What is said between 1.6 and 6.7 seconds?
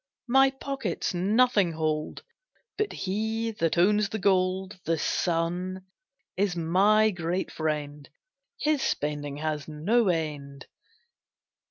hold, But he that owns the gold, The Sun, is